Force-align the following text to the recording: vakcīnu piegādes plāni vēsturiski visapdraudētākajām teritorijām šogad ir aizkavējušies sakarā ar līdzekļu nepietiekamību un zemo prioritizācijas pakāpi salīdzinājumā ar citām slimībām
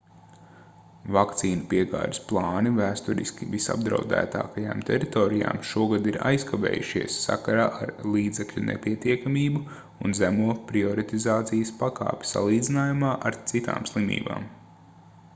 vakcīnu 1.15 1.65
piegādes 1.73 2.21
plāni 2.29 2.71
vēsturiski 2.77 3.47
visapdraudētākajām 3.55 4.81
teritorijām 4.87 5.59
šogad 5.71 6.09
ir 6.13 6.17
aizkavējušies 6.31 7.19
sakarā 7.27 7.67
ar 7.87 7.93
līdzekļu 8.15 8.65
nepietiekamību 8.71 9.63
un 10.07 10.17
zemo 10.23 10.57
prioritizācijas 10.73 11.75
pakāpi 11.85 12.31
salīdzinājumā 12.33 13.13
ar 13.31 13.39
citām 13.55 13.89
slimībām 13.93 14.53